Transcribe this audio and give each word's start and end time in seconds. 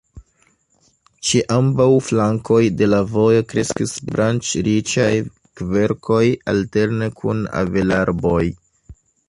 Ĉe 1.31 1.41
ambaŭ 1.55 1.85
flankoj 2.05 2.61
de 2.79 2.87
la 2.89 3.01
vojo 3.11 3.43
kreskis 3.53 3.93
branĉriĉaj 4.09 5.07
kverkoj 5.61 6.25
alterne 6.57 7.13
kun 7.23 7.47
avelarboj. 7.63 8.45